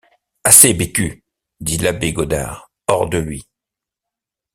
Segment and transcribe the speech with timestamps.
[0.43, 1.23] Assez, Bécu!
[1.59, 3.45] dit l’abbé Godard, hors de lui.